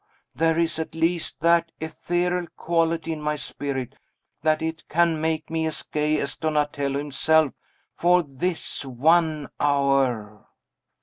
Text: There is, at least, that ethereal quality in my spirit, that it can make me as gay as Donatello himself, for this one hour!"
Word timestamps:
There 0.33 0.57
is, 0.57 0.79
at 0.79 0.95
least, 0.95 1.41
that 1.41 1.71
ethereal 1.79 2.47
quality 2.57 3.13
in 3.13 3.21
my 3.21 3.35
spirit, 3.35 3.93
that 4.41 4.63
it 4.63 4.83
can 4.89 5.21
make 5.21 5.51
me 5.51 5.67
as 5.67 5.83
gay 5.83 6.19
as 6.19 6.35
Donatello 6.35 6.97
himself, 6.97 7.53
for 7.93 8.23
this 8.23 8.83
one 8.83 9.51
hour!" 9.59 10.47